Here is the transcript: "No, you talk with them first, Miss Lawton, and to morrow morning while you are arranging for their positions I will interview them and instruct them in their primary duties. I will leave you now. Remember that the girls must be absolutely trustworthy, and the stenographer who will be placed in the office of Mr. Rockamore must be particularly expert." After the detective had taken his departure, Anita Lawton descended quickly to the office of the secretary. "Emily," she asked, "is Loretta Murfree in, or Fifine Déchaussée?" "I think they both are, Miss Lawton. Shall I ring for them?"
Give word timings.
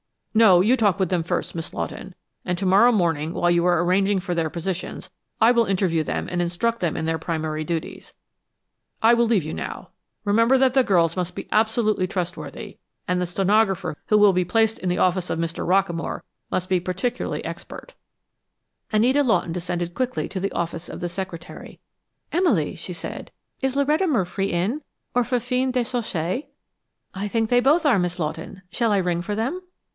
"No, 0.33 0.61
you 0.61 0.77
talk 0.77 0.97
with 0.97 1.09
them 1.09 1.23
first, 1.23 1.53
Miss 1.55 1.73
Lawton, 1.73 2.15
and 2.45 2.57
to 2.57 2.65
morrow 2.65 2.91
morning 2.93 3.33
while 3.33 3.51
you 3.51 3.65
are 3.67 3.83
arranging 3.83 4.19
for 4.21 4.33
their 4.33 4.49
positions 4.49 5.11
I 5.41 5.51
will 5.51 5.65
interview 5.65 6.03
them 6.03 6.27
and 6.31 6.41
instruct 6.41 6.79
them 6.79 6.95
in 6.95 7.05
their 7.05 7.19
primary 7.19 7.63
duties. 7.65 8.13
I 9.03 9.13
will 9.13 9.27
leave 9.27 9.43
you 9.43 9.53
now. 9.53 9.89
Remember 10.23 10.57
that 10.57 10.73
the 10.73 10.83
girls 10.85 11.17
must 11.17 11.35
be 11.35 11.49
absolutely 11.51 12.07
trustworthy, 12.07 12.77
and 13.07 13.19
the 13.21 13.25
stenographer 13.27 13.97
who 14.07 14.17
will 14.17 14.31
be 14.33 14.45
placed 14.45 14.79
in 14.79 14.87
the 14.87 14.97
office 14.97 15.29
of 15.29 15.37
Mr. 15.37 15.67
Rockamore 15.67 16.21
must 16.49 16.67
be 16.69 16.79
particularly 16.79 17.43
expert." 17.45 17.93
After 18.91 18.99
the 18.99 18.99
detective 18.99 19.01
had 19.01 19.01
taken 19.01 19.03
his 19.03 19.13
departure, 19.13 19.19
Anita 19.19 19.23
Lawton 19.23 19.51
descended 19.51 19.93
quickly 19.93 20.29
to 20.29 20.39
the 20.39 20.51
office 20.57 20.89
of 20.89 20.99
the 21.01 21.09
secretary. 21.09 21.79
"Emily," 22.31 22.73
she 22.73 22.93
asked, 23.07 23.29
"is 23.59 23.75
Loretta 23.75 24.07
Murfree 24.07 24.49
in, 24.51 24.81
or 25.13 25.23
Fifine 25.25 25.71
Déchaussée?" 25.73 26.45
"I 27.13 27.27
think 27.27 27.49
they 27.49 27.59
both 27.59 27.85
are, 27.85 27.99
Miss 27.99 28.17
Lawton. 28.17 28.61
Shall 28.71 28.93
I 28.93 28.97
ring 28.97 29.21
for 29.21 29.35
them?" 29.35 29.61